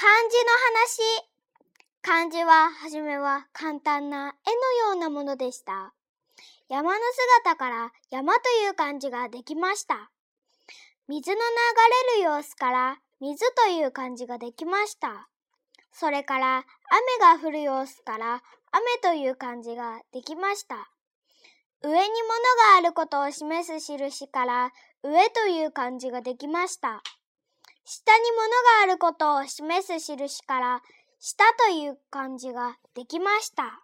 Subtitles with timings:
[0.00, 0.50] 漢字の
[0.80, 1.28] 話。
[2.00, 5.92] 漢字は、はじめは簡単な絵のようなものでした。
[6.70, 7.00] 山の
[7.44, 10.10] 姿から山という漢字ができました。
[11.06, 11.40] 水の流
[12.16, 15.28] れる様子から水という漢字ができました。
[15.92, 16.64] それから
[17.20, 18.42] 雨が降る様子から
[18.72, 20.90] 雨という漢字ができました。
[21.82, 22.08] 上に物が
[22.78, 24.72] あることを示す印から
[25.02, 27.02] 上という漢字ができました。
[27.92, 28.54] 下に物が
[28.84, 30.82] あることを示す印から
[31.18, 33.82] 下という漢字ができました。